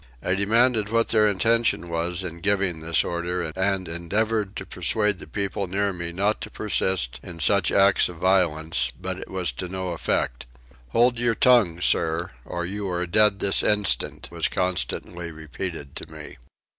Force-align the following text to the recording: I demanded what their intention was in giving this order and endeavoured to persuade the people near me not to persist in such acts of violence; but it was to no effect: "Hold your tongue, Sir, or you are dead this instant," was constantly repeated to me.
I 0.23 0.33
demanded 0.33 0.89
what 0.89 1.09
their 1.09 1.27
intention 1.27 1.87
was 1.87 2.23
in 2.23 2.39
giving 2.39 2.79
this 2.79 3.03
order 3.03 3.53
and 3.55 3.87
endeavoured 3.87 4.55
to 4.55 4.65
persuade 4.65 5.19
the 5.19 5.27
people 5.27 5.67
near 5.67 5.93
me 5.93 6.11
not 6.11 6.41
to 6.41 6.49
persist 6.49 7.19
in 7.21 7.39
such 7.39 7.71
acts 7.71 8.09
of 8.09 8.15
violence; 8.15 8.91
but 8.99 9.19
it 9.19 9.29
was 9.29 9.51
to 9.51 9.69
no 9.69 9.89
effect: 9.89 10.47
"Hold 10.89 11.19
your 11.19 11.35
tongue, 11.35 11.81
Sir, 11.81 12.31
or 12.45 12.65
you 12.65 12.89
are 12.89 13.05
dead 13.05 13.37
this 13.37 13.61
instant," 13.61 14.27
was 14.31 14.47
constantly 14.47 15.31
repeated 15.31 15.95
to 15.97 16.09
me. 16.11 16.37